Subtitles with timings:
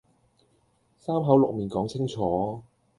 [0.97, 2.63] 三口六面講清楚